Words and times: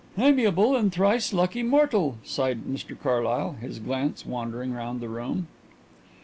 "Amiable 0.17 0.75
and 0.75 0.91
thrice 0.91 1.31
lucky 1.31 1.61
mortal," 1.61 2.17
sighed 2.23 2.61
Mr 2.63 2.99
Carlyle, 2.99 3.53
his 3.61 3.77
glance 3.77 4.25
wandering 4.25 4.73
round 4.73 4.99
the 4.99 5.09
room. 5.09 5.45